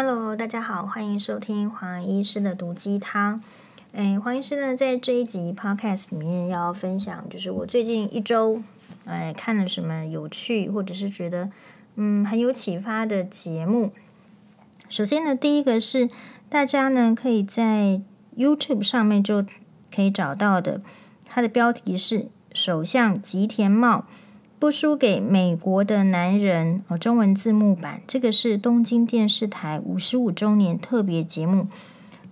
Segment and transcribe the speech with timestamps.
[0.00, 3.42] Hello，大家好，欢迎收听黄医师的毒鸡汤。
[3.90, 8.62] 哎，黄医师呢，在这一集 Podcast 里面要分享，就是我最近一周
[9.06, 11.50] 哎看了什么有趣，或者是觉得
[11.96, 13.90] 嗯很有启发的节目。
[14.88, 16.08] 首先呢，第一个是
[16.48, 18.00] 大家呢可以在
[18.36, 19.44] YouTube 上面就
[19.92, 20.80] 可以找到的，
[21.24, 24.06] 它的标题是“首相吉田茂
[24.58, 28.00] 不输给美国的男人”哦，中文字幕版。
[28.06, 31.68] 这个是东京电视台五十五周年特别节目。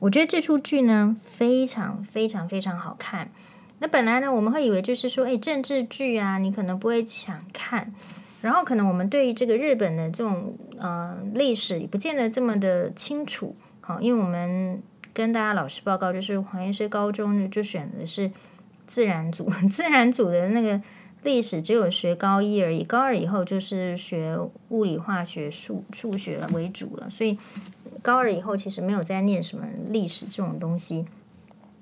[0.00, 3.30] 我觉得这出剧呢非常非常非常好看。
[3.78, 7.94] 那本来呢我们会以为就是说，哎，政治剧啊，你可能不会想看。
[8.42, 14.82] 然后可能我们对于这个日本的这种呃历史也不见得这么的清楚，好，因为我们
[15.14, 18.30] 跟大家老师报告，就是黄医师高中就选的是
[18.86, 20.80] 自然组， 自然组的那个
[21.26, 24.38] 历史只有学高一而已，高二以后就是学
[24.70, 27.36] 物理、化学、数数学为主了，所以
[28.00, 31.04] 高二以后其实没有再念什么历史这种东西。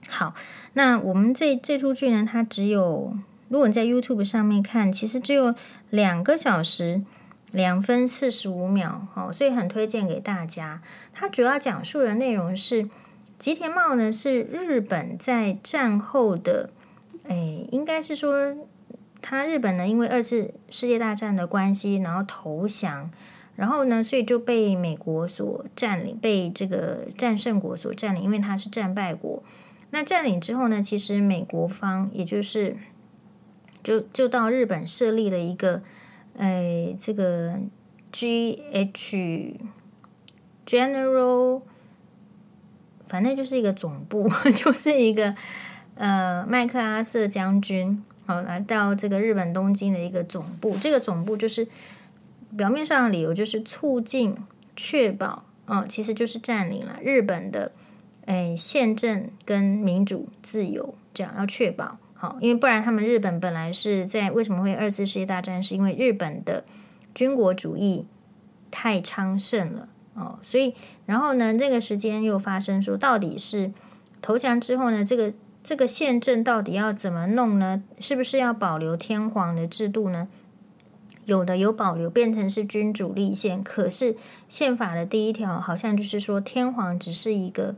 [0.08, 0.34] 好，
[0.72, 3.16] 那我们这这出剧呢，它只有。
[3.48, 5.54] 如果你在 YouTube 上面看，其实只有
[5.91, 7.02] 两个小时
[7.52, 10.82] 两分四十五秒，哦，所以很推荐给大家。
[11.12, 12.88] 它主要讲述的内容是
[13.38, 16.70] 吉田茂呢，是日本在战后的，
[17.28, 17.36] 哎，
[17.70, 18.56] 应该是说
[19.27, 23.11] 他日本呢，因为二次世界大战的关系，然后投降，
[23.56, 29.42] 然后呢，所以就被美国所占领，被这个战胜国所占领，因为他是战败国。
[29.92, 32.77] 那占领之后呢，其实美国方也就是。
[33.83, 35.83] 就就到日本设立了一个，
[36.38, 37.61] 哎，这个
[38.11, 39.61] G H
[40.64, 41.61] General，
[43.06, 45.34] 反正就是一个总部，就是一个
[45.97, 50.77] 呃麦克阿瑟将军，好来到这个日本东京的一个总部。
[50.80, 51.67] 这个总部就是
[52.56, 54.36] 表面上的理由就是促进、
[54.75, 57.72] 确保，哦，其实就是占领了日本的
[58.27, 62.39] 哎宪政跟民主自由，这样要确保好。
[62.41, 65.62] 因为不然，他们日本本来是在为什么会二次世界大战？
[65.62, 66.65] 是因为日本的
[67.15, 68.06] 军国主义
[68.71, 70.75] 太昌盛了哦，所以
[71.06, 73.72] 然后呢，那个时间又发生说，到底是
[74.22, 75.32] 投降之后呢，这个
[75.64, 77.82] 这个宪政到底要怎么弄呢？
[77.98, 80.28] 是不是要保留天皇的制度呢？
[81.25, 83.60] 有的有保留，变成是君主立宪。
[83.64, 84.14] 可是
[84.48, 87.74] 宪法的第一条好像就是说，天皇只是一个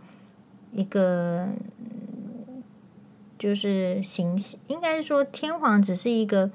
[0.72, 1.48] 一个。
[3.38, 4.34] 就是形，
[4.66, 6.50] 应该是说天皇只是一个，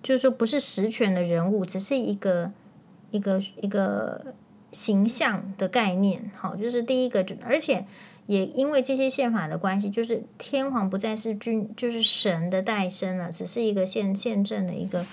[0.00, 2.52] 就是说不是实权的人物，只是一个
[3.10, 4.32] 一个一个
[4.72, 6.30] 形象的概念。
[6.36, 7.84] 好，就是第一个，而且
[8.26, 15.04] 也因为这些宪法的关系，就是天皇不再是君，就是神的代身了，只是一个宪宪政的一个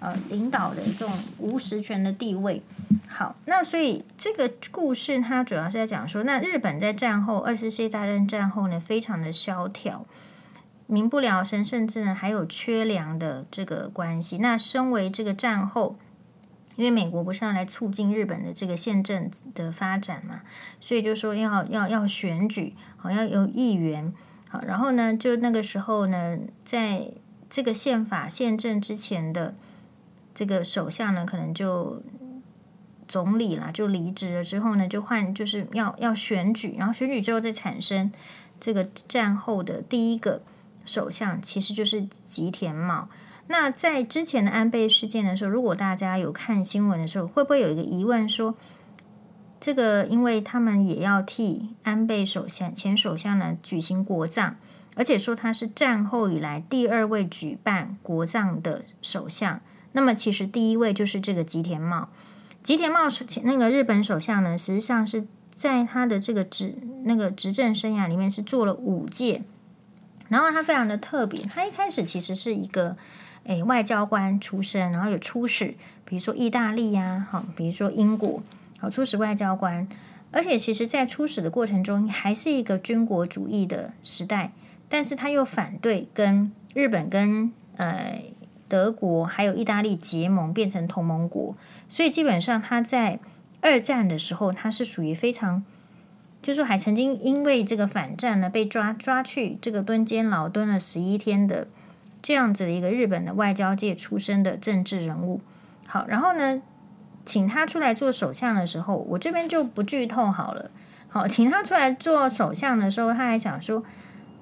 [0.00, 2.62] 呃领导的这种无实权的地位。
[3.08, 10.06] 好，那所以这个故事它主要是在讲说，那日本在战后二次世界大战战后呢，非常的萧条。
[10.86, 14.36] 民不聊生，甚至呢还有缺粮的这个关系。
[14.38, 15.96] 那身为这个战后，
[16.76, 20.42] 因为美国不是要来促进日本的这个宪政的发展嘛，
[20.80, 24.12] 所以就说要要要选举，好要有议员，
[24.48, 27.10] 好，然后呢就那个时候呢，在
[27.50, 29.54] 这个宪法宪政之前的
[30.34, 32.02] 这个首相呢，可能就
[33.06, 38.10] 总理啦就离职了之后呢，就换就是要要选举，然后选举之后再产生
[38.58, 40.42] 这个战后的第一个。
[40.84, 43.08] 首相其实就是吉田茂。
[43.48, 48.54] 那在之前的安倍事件的时候，如果大家有看新闻的时候，会不会有一个疑问说，
[49.60, 54.54] 这个因为他们也要替安倍首相前首相呢举行国葬，
[54.94, 59.60] 而且说他是战后以来第二位举办国葬的首相，
[59.92, 62.08] 那么其实第一位就是这个吉田茂。
[62.62, 69.42] 吉田茂前那个日本首相呢，实际上是在他的这个执那个执政生涯里面是做了五届。
[70.28, 72.96] 然后他非常的特别，他一开始其实是一个
[73.44, 78.42] 诶外交官出身，然后有出使，比如说意大利呀，好，比如说英国，
[78.78, 79.88] 好，出使外交官，
[80.30, 84.52] 而且其实在出使的过程中还是一个军国主义的时代，
[84.88, 88.22] 但是他又反对跟日本跟呃
[88.68, 91.56] 德国还有意大利结盟变成同盟国，
[91.88, 93.18] 所以基本上他在
[93.60, 95.64] 二战的时候他是属于非常。
[96.40, 101.68] 就是还曾经因为这个反战呢，被抓抓去这个蹲监牢蹲了十一天的
[102.22, 105.40] 这样子的一个日本的外交界出身的政治人物。
[105.86, 106.62] 好，然后呢，
[107.26, 110.70] 请他出来做首相的时候，我这边就不剧透好了。
[111.08, 113.82] 好，请他出来做首相的时候，他还想说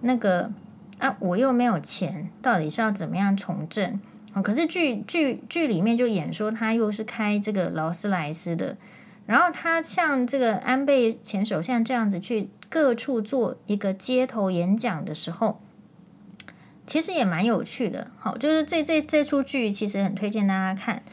[0.02, 0.52] 那个
[0.98, 3.98] 啊，我又没有钱，到底是要怎么样从政？
[4.44, 8.76] 可是剧剧剧里面就演说他又是开这个劳斯莱斯的。
[9.26, 15.60] 然后他像这个安倍前首相这样子去各处做一个街头演讲的时候，
[16.90, 18.10] 其实也蛮有趣的。
[18.18, 21.04] 好，就是这这这出剧其实很推荐大家看。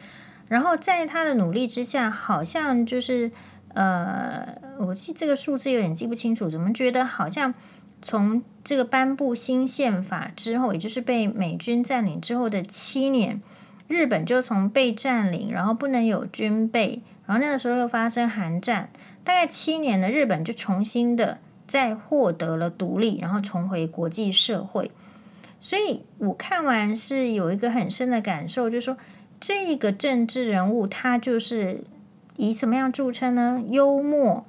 [0.48, 3.32] 然后在他的努力之下，好像就是
[3.76, 7.54] 呃，我记这个数字有点记不清楚，怎么觉得好像
[8.02, 13.40] 从这个颁布新宪法之后，也就是被美军占领之后的七年，
[13.88, 18.90] 日本就从被占领，然后不能有军备，然后那个时候又发生韩战，
[19.24, 24.90] 大概七年的日本就重新的再获得了独立，然后重回国际社会。
[25.60, 28.98] 所以我看完是有一个很深的感受，就是说。
[29.40, 31.84] 这个政治人物，他就是
[32.38, 33.64] 以什么样著称呢？
[33.70, 34.44] 幽默，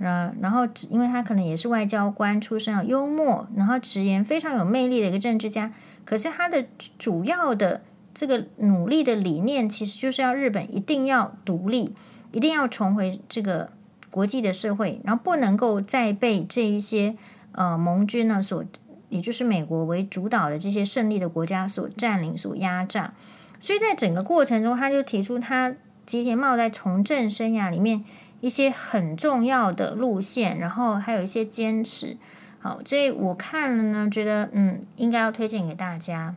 [0.00, 5.72] 嗯，然后因为他可能也是外交官出身啊，幽默，然后直言非常有魅力的一个政治家。
[6.04, 6.66] 可是他的
[6.98, 7.82] 主要的
[8.12, 11.94] 这个努力的理念，其实就是要日本一定要独立，
[12.32, 13.70] 一定要重回这个
[14.10, 17.14] 国际的社会，然后不能够再被这一些
[17.52, 18.64] 呃盟军呢所，
[19.12, 23.12] 也就是美国为主导的这些胜利的国家所占领、所压榨。
[23.60, 25.74] 所以在整个过程中，他就提出他
[26.04, 28.02] 吉田茂在从政生涯里面
[28.40, 32.16] 一些很重要的路线，然后还有一些坚持。
[32.58, 36.34] 好，所以我看了呢，觉得嗯，应该要推荐给大家。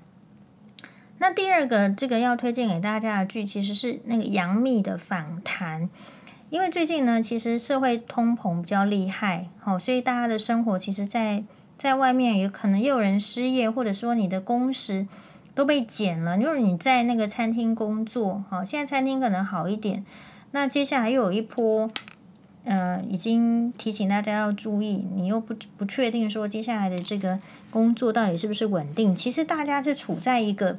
[1.20, 5.90] 那第二个这个要推荐给大家的剧，其实是那个杨幂的访谈。
[6.52, 11.44] 因为最近呢，其实社会通膨比较厉害，好，所以大家的生活其实在
[11.78, 15.08] 在外面也可能也有人失业，或者说你的工时。
[15.56, 16.38] 都被减了。
[16.38, 20.06] 就是你在那个餐厅工作，好，现在餐厅可能好一点。
[20.52, 21.90] 那接下来又有一波，
[22.66, 27.40] 呃，已经提醒大家要注意，你又不不确定说接下来的这个
[27.72, 29.16] 工作到底是不是稳定。
[29.16, 30.78] 其实大家是处在一个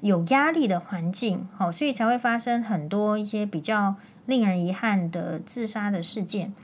[0.00, 3.96] 有压力的环境，好，所以才会发生很多一些比较
[4.26, 6.54] 令人遗憾的自杀的事件。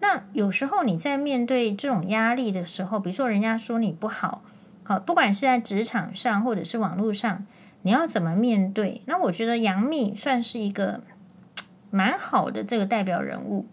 [0.00, 4.42] 那有时候你在面对这种压力的时候，比如说人家说你不好。
[4.82, 7.46] 好，不管是在职场上或者是网络上，
[7.82, 9.00] 你要怎么面对？
[9.06, 11.00] 那我觉得杨幂算是一个
[11.90, 13.66] 蛮好的这个代表人物。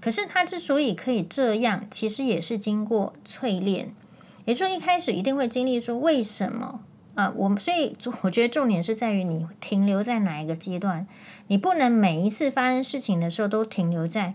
[0.00, 3.94] 可是她之所以可以这样，其实也是经过淬炼。
[4.46, 6.80] 也就是，一开始一定会经历说为什么
[7.14, 7.30] 啊？
[7.36, 11.06] 我们所以我觉得重点是在于你停留在哪一个阶段，
[11.48, 14.34] 你不能每一次发生事情的时候都停留在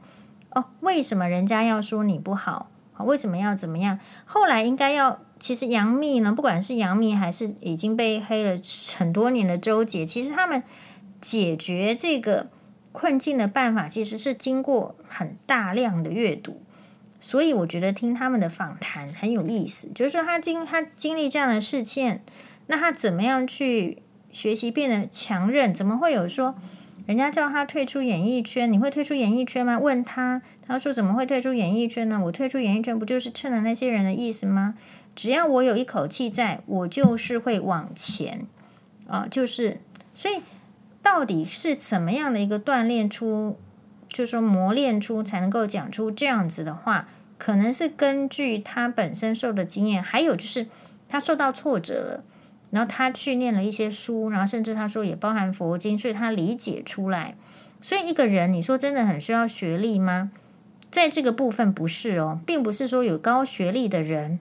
[0.51, 2.69] 哦，为什么人家要说你不好？
[2.99, 3.99] 为什么要怎么样？
[4.25, 5.19] 后来应该要。
[5.39, 8.59] 其实杨幂呢，不管是杨幂还是已经被黑了
[8.97, 10.63] 很多年的周杰，其实他们
[11.21, 12.47] 解决这个
[12.91, 16.63] 困境的办法，其实是经过很大量的阅读。
[17.19, 22.23] 所以我觉得听他们的访谈很有意思，就是说他经他经历这样的事件，
[22.65, 24.01] 那他怎么样去
[24.31, 25.71] 学习变得强韧？
[25.71, 26.55] 怎么会有说
[27.07, 29.79] 人家叫他退出演艺圈，你会退出演艺圈吗？
[29.79, 32.21] 问他，他说怎么会退出演艺圈呢？
[32.25, 34.75] 我退出演艺圈不就是趁了那些人的意思吗？
[35.15, 38.45] 只要我有一口气在，我就是会往前
[39.07, 39.79] 啊，就是
[40.13, 40.41] 所以
[41.01, 43.57] 到底是怎么样的一个锻炼出，
[44.09, 47.07] 就是说磨练出才能够讲出这样子的话，
[47.37, 50.67] 可能是根据他本身受的经验，还有就是
[51.07, 52.23] 他受到挫折了，
[52.69, 57.35] 然后他去念了一些书，然后甚至他说也包含佛经，所以他理解出来。
[57.81, 60.31] 所以一个人，你说真的很需要学历吗？
[60.89, 64.39] 在这个部分不是哦，并不是说有高学历的人。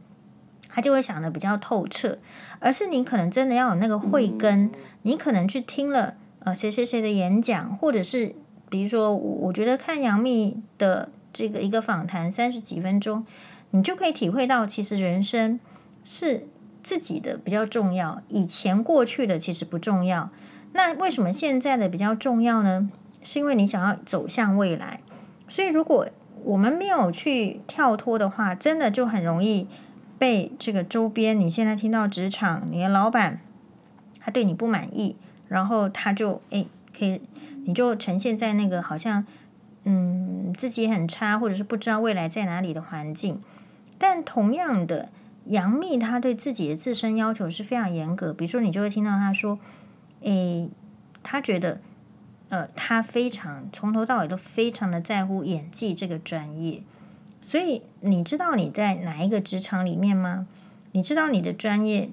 [0.69, 2.19] 他就会想得比较透彻，
[2.59, 4.71] 而是你可能真的要有那个慧根，
[5.03, 8.35] 你可能去听了呃谁谁谁的演讲，或者是
[8.69, 13.25] 比如说，我觉得看杨幂的这个一个访谈三十几分钟，
[13.71, 15.59] 你就可以体会到，其实人生
[16.05, 16.47] 是
[16.87, 20.31] 自己的比较重要，以前过去的其实不重要。
[20.73, 22.89] 那为什么现在的比较重要呢？
[23.25, 25.01] 是因为你想要走向未来，
[25.49, 26.07] 所以如果
[26.45, 29.67] 我们没有去跳脱的话，真的就很容易。
[30.17, 33.41] 被这个周边，你现在听到职场，你的老板
[34.21, 35.17] 他对你不满意，
[35.49, 37.21] 然后他就诶可以，
[37.67, 39.27] 你就呈现在那个好像
[39.83, 43.43] 嗯自己很差，或者是不知道未来在哪里的环境。
[43.99, 45.11] 但同样的，
[45.47, 49.59] 杨幂她对自己的自身要求是非常严格，比如说你就会听到她说，
[50.23, 50.69] 诶，
[51.23, 51.81] 她觉得
[52.49, 56.83] 呃她非常从头到尾都非常的在乎演技这个专业。
[57.41, 60.47] 所以你知道你在哪一个职场里面吗？
[60.93, 62.11] 你知道你的专业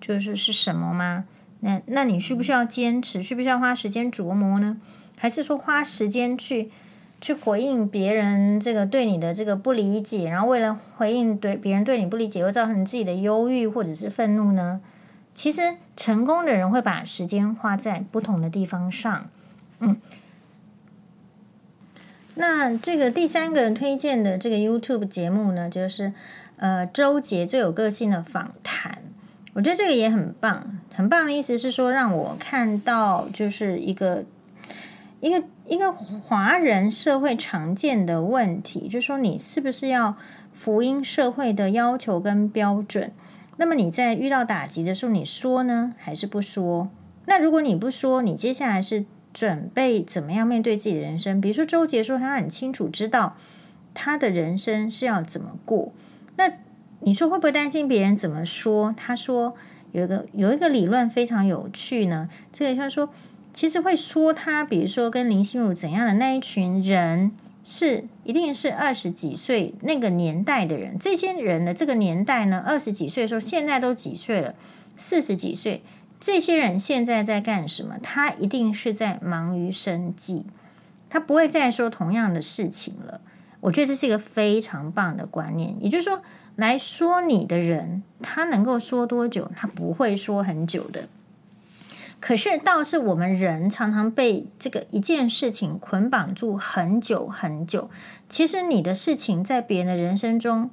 [0.00, 1.24] 就是是什么吗？
[1.60, 3.22] 那那你需不需要坚持？
[3.22, 4.76] 需不需要花时间琢磨呢？
[5.16, 6.70] 还是说花时间去
[7.20, 14.80] 去回应别人这个对你的这个不理解，然后为了回应对别人对你不理解，又造成自己的忧郁或者是愤怒呢？
[15.34, 19.30] 其实成功的人会把时间花在不同的地方上，
[19.80, 19.96] 嗯。
[22.34, 26.12] 那这个第三个推荐的这个 YouTube 节目呢，就是
[26.56, 29.02] 呃周杰最有个性的访谈。
[29.54, 34.24] 我觉得这个也很棒，很棒的意思是说，让我看到就是一个
[35.20, 40.16] 一个一个华人社会常见的问题，就是说你是不是要
[40.52, 43.12] 福音社会的要求跟标准？
[43.58, 46.88] 那么你在遇到打击的时候，你说呢，还是不说？
[47.26, 51.40] 那如果你不说，你接下来是准备怎么样面对自己的人生？
[51.40, 53.36] 比如说周杰说他很清楚知道
[53.92, 55.92] 他的人生是要怎么过，
[56.36, 56.50] 那。
[57.02, 58.92] 你说会不会担心别人怎么说？
[58.96, 59.54] 他说
[59.92, 62.28] 有一个有一个理论非常有趣呢。
[62.52, 63.10] 这个他说，
[63.52, 67.32] 其实会说他，比如说跟林心如怎样的那一群人，
[67.64, 70.96] 是一定是二十几岁那个年代的人。
[70.98, 74.54] 这些人的这个年代呢，二十几岁的时候，现在都几岁了？
[74.96, 75.82] 四十几岁。
[76.20, 77.96] 这些人现在在干什么？
[78.02, 80.46] 他一定是在忙于生计，
[81.08, 83.20] 他不会再说同样的事情了。
[83.60, 86.20] 我觉得这是一个非常棒的观念，也就是说。
[86.56, 89.48] 来说你的人，他能够说多久？
[89.54, 91.08] 他不会说很久的。
[92.20, 97.88] 可是倒是我们人常常被这个一件事情捆绑住很久很久。
[98.28, 100.70] 其实你的事情在别人的人生中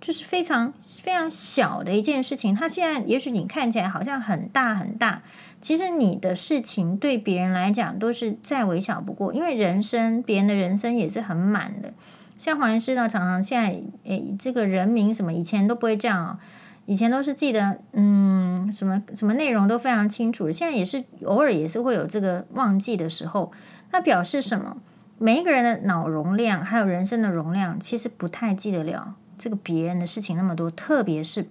[0.00, 2.52] 就是非常非常小的一件事情。
[2.52, 5.22] 他现在也许你看起来好像很大很大，
[5.60, 9.32] 其实你的事情对别人来讲都是再微小不过。
[9.32, 11.94] 因为人生，别人的人生也是很满的。
[12.36, 16.38] 像黄医师呢，常常现在诶，这个人名什么以前都不会这样哦，
[16.86, 23.52] 以前都是记得嗯什么什么内容都非常清楚，现在也是偶尔也是会有这个忘记的时候。
[23.90, 24.78] 那表示什么？
[25.18, 31.48] 每一个人的脑容量还有人生的容量，其实不太记得了这个别人的事情那么多，特别是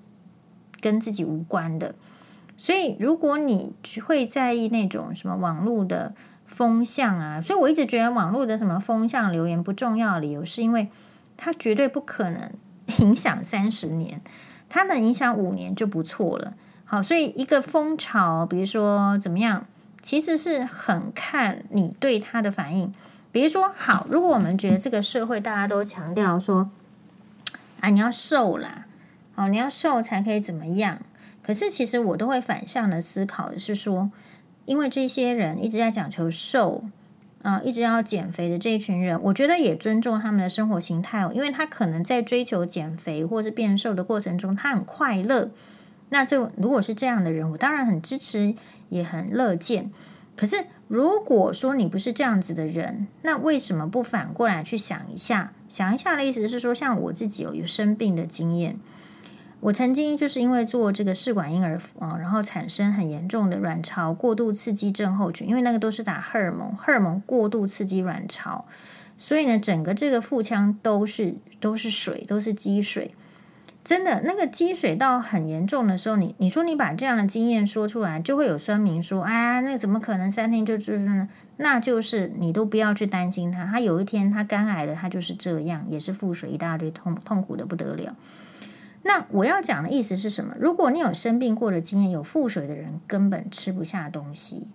[0.79, 1.95] 跟自己无关的。
[2.57, 3.73] 所以如果你
[4.05, 6.13] 会在意那种什么网络的。
[6.51, 10.89] 风向啊，所以我一直觉得网络的什么风向留言不重要理由，是因为
[11.37, 12.51] 它绝对不可能
[12.99, 14.19] 影响三十年，
[14.71, 16.53] 它能影响五年就不错了。
[16.85, 19.65] 好，所以一个风潮，比如说怎么样，
[20.01, 22.93] 其实是很看你对它的反应。
[23.33, 26.69] 比如说，好，如果我们觉得这个社会大家都强调说，
[27.81, 28.85] 啊，你要瘦啦，
[29.35, 31.01] 哦，你要瘦才可以怎么样？
[31.43, 34.09] 可是其实我都会反向的思考的是说。
[34.65, 36.83] 因为这些人一直在讲求瘦，
[37.43, 41.29] 啊、呃，一直要减肥的这一群人，我觉得也尊重他们的生活形态。
[41.33, 45.51] 因为他可能在追求减肥或是变瘦的过程中，他很快乐。
[46.09, 48.53] 那这如果是这样的人，我当然很支持，
[48.89, 49.91] 也很乐见。
[50.35, 55.53] 可是如果说你不是这样子的人，那为什么不反过来去想一下？
[55.69, 58.77] 想一下的意思是说，像我自己有有生病的经验。
[59.61, 68.65] 我曾经就是因为做这个试管婴儿啊，然后产生很严重的卵巢过度刺激症候群，因为那个都是打荷尔蒙，荷尔蒙过度刺激卵巢，
[69.19, 73.13] 所以呢，整个这个腹腔都是都是水，都是积水，
[73.83, 81.29] 真的那个积水到很严重的时候，你你说你把这样的经验说出来，就会有酸民说，哎，那怎么可能三天就就是呢？
[81.57, 88.15] 那就是你都不要去担心他，他有一天他肝癌的，他就是这样，也是腹水一大堆，痛痛苦的不得了。
[89.03, 90.55] 那我要讲的意思是什么？
[90.59, 94.67] 如果你有生病过的经验，有腹水的人根本吃不下东西。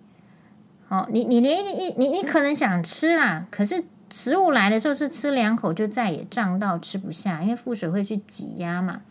[0.87, 9.01] 好，你你连你你你可能想吃啦，可是食物来的时候是吃两口就再也胀到吃不下，因为腹水会去挤压嘛，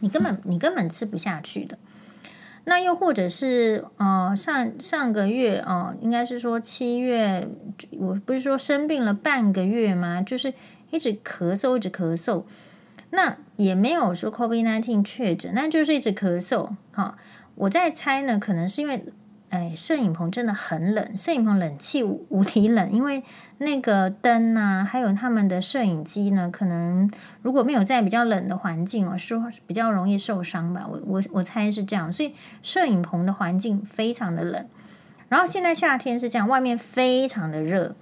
[0.00, 1.78] 你根本你根本吃不下去的。
[2.64, 7.48] 那又或者是呃上上个月哦、应该是说七月，
[7.98, 10.22] 我不是说生病了半个月吗？
[10.22, 10.54] 就是
[10.90, 12.44] 一直咳嗽，一直咳嗽。
[13.14, 16.70] 那也没有说 COVID-19 确诊，那就是一直咳嗽。
[16.92, 17.14] 哈，
[17.54, 19.04] 我在猜呢，可能是因为，
[19.50, 23.22] 哎，摄影棚真的很冷，摄影棚冷气无无敌冷，因为
[23.58, 27.10] 那个灯啊，还有他们的摄影机呢，可能
[27.42, 30.86] 如果没有在比较冷的环境哦，说比较容易受伤吧。
[30.90, 34.66] 我我我猜是这样，所以摄影棚的环境非常的冷。
[35.28, 37.94] 然后现在夏天是这样，外面非常的热。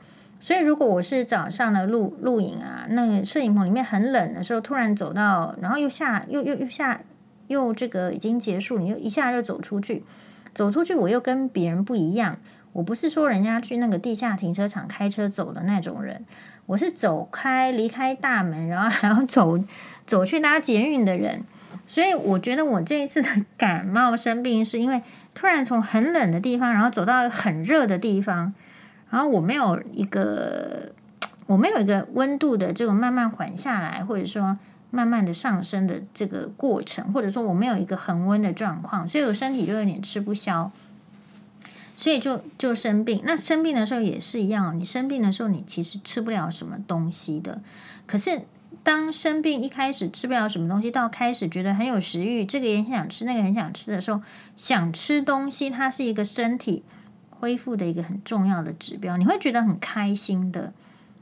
[0.42, 7.02] 所以，如果我是早上的录录影啊，那个摄影棚里面很冷的时候，突然走到，然后又下又又又下
[7.48, 10.02] 又这个已经结束，你又一下就走出去，
[10.54, 12.38] 走出去我又跟别人不一样。
[12.72, 16.24] 我不是说人家去那个地下停车场开车走的那种人，
[16.66, 19.58] 我是走开离开大门，然后还要走
[20.06, 21.44] 走去搭捷运的人。
[21.86, 23.28] 所以我觉得我这一次的
[23.58, 25.02] 感冒生病，是因为
[25.34, 28.54] 突然从很冷的地方，然后走到很热的地方。
[29.10, 30.92] 然后我没有一个，
[31.46, 34.56] 我没有一个温度的这种慢慢缓下来，或者说
[34.90, 40.72] 慢慢的上升的这个过程，或者说我没有一个恒温的状况，所以我身体就有点吃不消。
[41.96, 43.22] 所以就就生病。
[43.26, 47.60] 那生病的时候也是一样，你生病的时候，你其实吃不了什么东西的。
[48.06, 48.40] 可是
[48.82, 54.22] 当生病一开始吃不了什么东西，到开始觉得很有食欲，这个也很想吃，那个很想吃的时候，
[54.56, 56.82] 想吃东西，它是一个身体
[57.40, 60.72] 恢复的一个很重要的指标，你会觉得很开心的。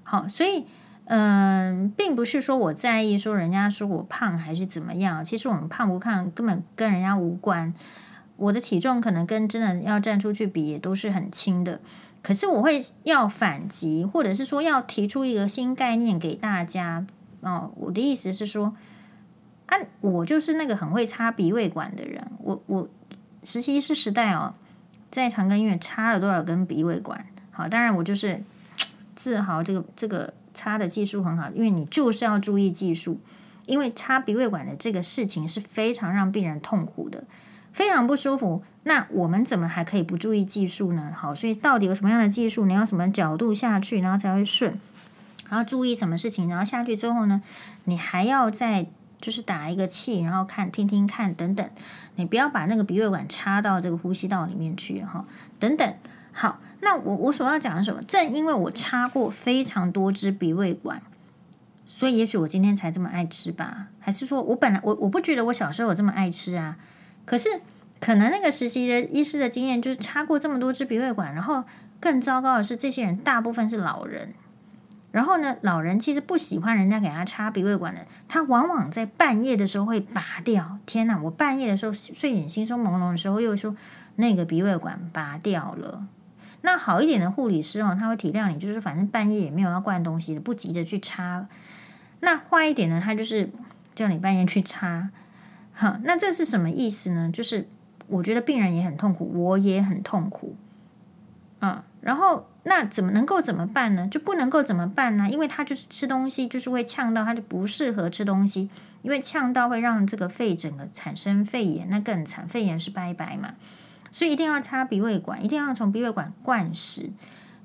[0.03, 0.67] 好，所以。
[1.11, 7.73] 嗯，并不是说我在意说人家说我胖还是怎么样，其实我们胖不胖根本跟人家无关。
[8.37, 11.81] 我的体重可能跟真的要站出去比也都是很轻的，
[12.23, 17.07] 可是我会要反击，或者是说要提出一个新概念给大家。
[17.41, 18.77] 哦，我的意思是说，
[19.65, 22.31] 啊，我就是那个很会插鼻胃管的人。
[22.43, 22.87] 我我
[23.43, 24.53] 实习是时代哦，
[25.11, 27.27] 在长庚医院插了多少根鼻胃管？
[27.51, 28.43] 好，当然我就是
[29.15, 30.35] 自豪这个这个。
[30.55, 33.21] 插的技术很好，因为你就是要注意技术，
[33.67, 37.23] 因为插鼻胃管的这个事情是非常让病人痛苦的，
[37.73, 38.65] 非常不舒服。
[38.83, 41.13] 那我们怎么还可以不注意技术呢？
[41.17, 42.67] 好，所以到底有什么样的技术？
[42.67, 44.81] 你要什么角度下去，然后才会顺？
[45.49, 46.49] 然后注意什么事情？
[46.49, 47.41] 然后下去之后呢，
[47.85, 48.87] 你还要再
[49.21, 51.69] 就是打一个气，然后看听听看等等。
[52.17, 55.25] 你不要把那个鼻胃管插到这个呼吸道里面去哈，
[55.59, 55.95] 等等。
[56.33, 56.61] 好。
[56.81, 58.01] 那我我所要讲的什么？
[58.05, 61.03] 正因为我插过非常多支鼻胃管，
[61.89, 63.89] 所以也许我今天才这么爱吃吧？
[63.99, 66.77] 还是说我本来我我不觉得我小时候有这么爱吃啊？
[67.25, 67.49] 可是
[67.99, 71.65] 可能那个实习的医师的经验就是插过这么多支鼻胃管，然后
[71.99, 74.33] 更糟糕的是，这些人大部分是老人。
[75.11, 80.79] 然后呢，老人其实不喜欢人家给他插鼻胃管的，他往往在半夜的时候会拔掉。
[80.85, 81.19] 天哪！
[81.23, 83.75] 我半夜的时候睡眼惺忪朦胧的时候，又说
[84.17, 86.07] 那个鼻胃管拔掉了。
[86.61, 91.49] 那好一点的护理师哦，他会体谅你，就是反正半夜也没有要灌东西的，不急着去插。
[92.21, 93.51] 那坏一点呢，他就是
[93.95, 95.11] 叫你半夜去插。
[95.73, 97.31] 好，那这是什么意思呢？
[97.33, 97.69] 就是
[98.09, 100.57] 我觉得病人也很痛苦，我也很痛苦。
[101.61, 104.07] 啊，然后那怎么能够怎么办呢？
[104.09, 105.29] 就不能够怎么办呢？
[105.31, 108.69] 因为他就是吃东西就是会呛到，他就不适合吃东西，
[109.03, 113.55] 因为呛到会让这个肺整个产生肺炎，那更惨，肺炎是拜拜嘛。
[114.13, 117.11] 所以一定要插鼻胃管，一定要从鼻胃管灌食。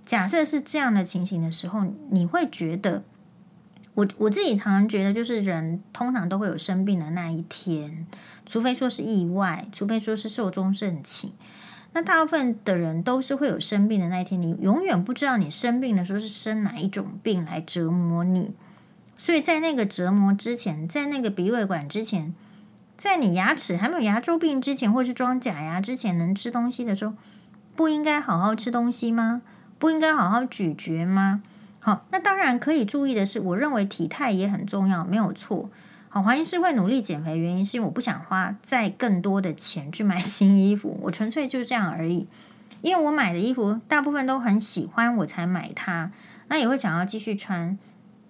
[0.05, 3.03] 假设是这样的情形的时候，你会觉得，
[3.93, 8.05] 我我自己常常觉得，就是人通常都会有生病的那一天，
[8.45, 11.31] 除非说是意外，除非说是寿终正寝。
[11.93, 18.53] 那大部分的人都是会有生病的那一天，你永远不知道你生病的时候是生哪一种病来折磨你。
[19.15, 22.33] 所以在那个折磨之前，在那个鼻胃管之前。
[22.95, 27.15] 在你牙齿还没有牙周病之前，或是装假牙之前，能吃东西的时候，
[27.75, 29.41] 不应该好好吃东西吗？
[29.79, 31.41] 不应该好好咀嚼吗？
[31.79, 35.71] 好，那当然可以注意的是，我认为体态也很重要，没有错。
[36.13, 42.27] 好，黄医师会努力减肥，原因是因为我不想花再更多的钱去买 新衣服，我纯粹就是这样而已。
[42.81, 46.11] 因为我买的衣服大部分都很喜欢，我才买它，
[46.49, 47.75] 那也会想要继续穿。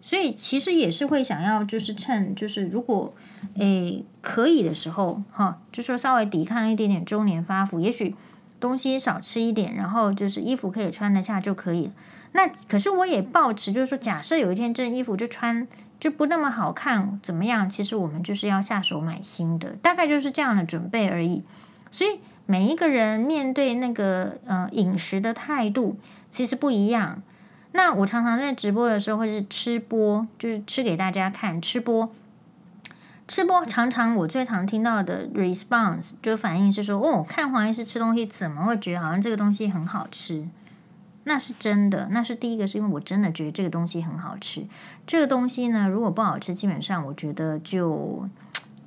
[0.02, 3.14] 所以其实也是会想要，就是趁就是如果
[3.58, 8.16] 诶可以的时候，哈，就说稍微抵抗一点点中年发福，也许
[8.62, 11.92] 东西少吃一点，然后就是衣服可以穿得下就可以。
[12.34, 15.68] 那可是我也抱持，就是说假设有一天这件衣服就穿
[16.00, 17.70] 就不那么好看，怎么样？
[17.70, 21.44] 其实我们就是要下手买新的，大概就是这样的准备而已。
[21.92, 25.98] 所以每一个人面对那个呃饮食的态度
[26.30, 27.22] 其实不一样。
[27.74, 31.62] 那我常常在直播的时候，或是吃播，就是吃给大家看。
[31.62, 32.12] 吃播，
[33.28, 40.48] 吃播，常常我最常听到的 response 就反应是说：“哦，看黄医师吃东西，怎么会觉得好像这个东西很好吃？”
[41.26, 44.66] 那是真的，那是第一个，是因为我真的觉得这个东西很好吃。
[45.06, 48.28] 这个东西呢，如果不好吃，基本上我觉得就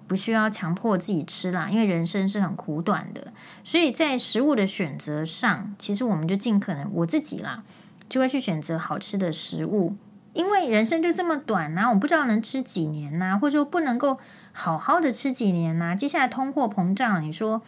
[0.06, 3.32] 不需要强迫自己吃啦，因为人生是很苦短的。
[3.64, 7.62] 所以在食物的选择上，其实我们就尽可能我自己啦。
[8.08, 9.96] 就会去选择好吃的食物，
[10.32, 14.20] 因为人生就这么短呐、我不知道能吃几年呐、或者说不能够
[14.52, 17.62] 好好的吃几年呐、接下来通货膨胀，你说，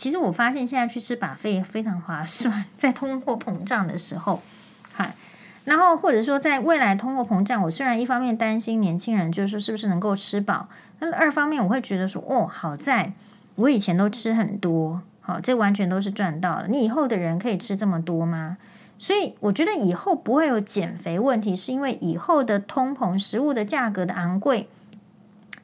[0.00, 4.40] 其实我发现现在去吃把费非常划算， 在通货膨胀的时候，
[4.94, 5.14] 嗨，
[5.64, 13.12] 然后或者说在未来通货膨胀，我虽然一方面担心年轻人就是说是不是能够吃饱，但二方面我会觉得说，哦，好在
[13.56, 16.68] 我以前都吃很多，好，这完全都是赚到了。
[16.68, 18.56] 你以后的人可以吃这么多吗？
[18.98, 24.66] 所以我觉得以后不会有减肥问题，是因为以后的通膨、食物的价格的昂贵，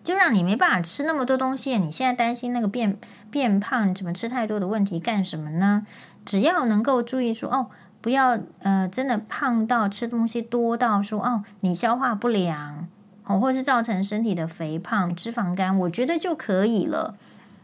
[0.06, 1.76] 就让你没办法吃那么多东西。
[1.78, 2.96] 你现在担心那个变
[3.30, 5.84] 变胖、怎么吃太多的问题干什么呢？
[6.24, 7.66] 只要能够注意说哦，
[8.00, 12.86] 不要呃真的胖到吃东西多到说哦你消化不良
[13.24, 17.16] 哦，或是造成身体的肥胖、脂肪肝，我觉得就可以了。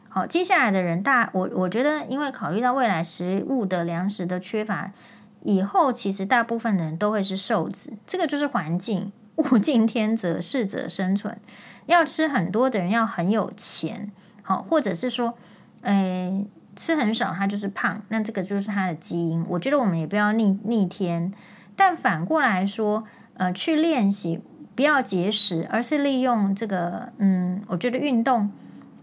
[0.09, 4.93] 好，接下来的人大我我觉得，因为考虑到未来食物的粮食的缺乏，
[5.43, 7.95] 以后其实大部分人都会是瘦子。
[8.07, 11.39] 这个就是环境，物竞天择，适者生存。
[11.87, 14.11] 要吃很多的人要很有钱，
[14.43, 15.35] 好，或者是说，
[15.83, 19.45] 诶，吃很少他就是胖，那这个就是他的基因。
[19.49, 21.33] 我觉得我们也不要逆逆天，
[21.75, 24.41] 但反过来说，呃，去练习
[24.75, 28.51] 不要节食，而是利用这个，嗯，我觉得运动。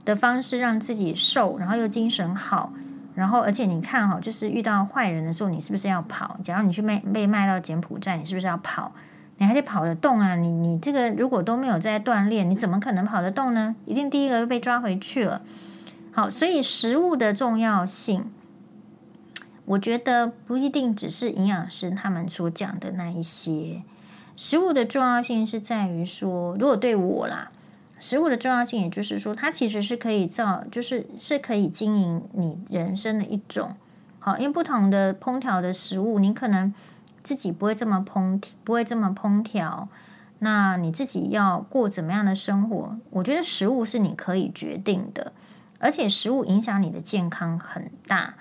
[0.06, 2.74] 的方式让自己瘦，然后又精神好，
[3.14, 6.40] 然后而且你看哈，就是遇到坏人的时候，你是不是要跑？
[6.42, 8.92] 假如你去卖被卖到柬埔寨，你是不是要跑？
[9.40, 10.36] 你还得跑得动啊！
[10.36, 13.76] 你你这个如果都没有在锻炼，你怎么可能跑得动呢？
[13.86, 15.42] 一定第一个被抓回去了。
[16.12, 18.32] 好，所以食物的重要性，
[19.66, 23.84] 我觉得不一定只是营养师他们所讲的那一些。
[24.36, 27.52] 食物的重要性是在于说，如果对我啦。
[28.02, 33.76] 食物的重要性，也就是说，它其实是可以造，就是是可以经营你人生的一种。
[34.20, 36.74] 好，因为不同的烹调的食物，你可能
[37.30, 39.88] 自己不会这么烹，不会这么烹调。
[40.40, 42.98] 那你自己要过怎么样的生活？
[43.12, 45.32] 我觉得食物是你可以决定的，
[45.78, 48.34] 而且食物影响你的健康很大。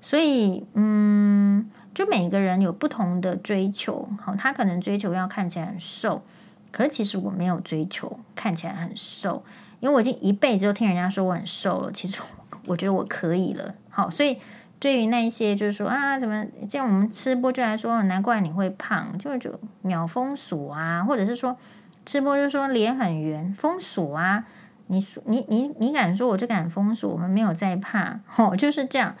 [0.00, 4.08] 所以，嗯，就每个人有不同的追求。
[4.20, 6.24] 好，他可能追求要看起来很瘦。
[6.72, 9.44] 可是其实我没有追求看起来很瘦，
[9.78, 11.92] 因为我已经一辈子都听人家说我很瘦了。
[11.92, 12.20] 其实
[12.66, 13.76] 我觉得我可以了。
[13.88, 14.36] 好，所以
[14.82, 21.56] 对于那一些就是说啊，怎么这样我们吃播就来说，难怪你会胖，就就秒封锁啊，或者是说
[22.04, 24.44] 吃播就说脸很圆，封锁啊。
[24.88, 27.08] 你说你你你敢说我就敢封锁？
[27.12, 29.14] 我们没有在怕， 哦，就是这样。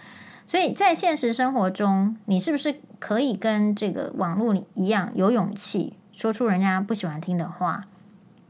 [0.48, 5.96] 所以在现实生活中，你是不是可以跟这个网络一样有勇气？
[6.10, 7.84] 说出人家不喜欢听的话，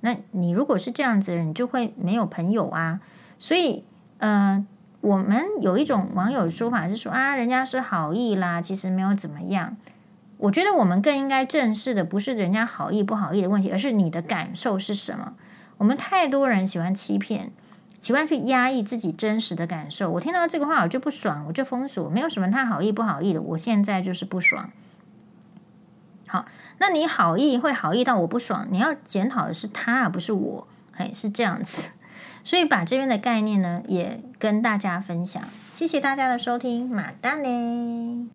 [0.00, 3.00] 那你如果是这样子，你就会没有朋友啊。
[3.38, 3.84] 所以，
[4.16, 4.64] 呃，
[5.02, 9.76] 我们有一种网友说法是说啊，人家是好意啦，其实没有怎么样。
[10.38, 15.34] 我觉得我们更应该正视的不是人家好意不好意的问题，而是你的感受是什么。
[15.78, 17.52] 我们太多人喜欢欺骗，
[17.98, 20.10] 喜欢去压抑自己真实的感受。
[20.12, 24.70] 我听到这个话我就不爽，我就封锁，没有什么他好意不好意的，我现在就是不爽。
[26.28, 26.44] 好，
[26.78, 31.90] 那你好意会好意到我不爽，你要检讨的是他而不是我，嘿，是这样子。
[32.44, 35.42] 所以把这边的概念呢，也跟大家分享。
[35.72, 38.30] 谢谢大家的收听，马达呢。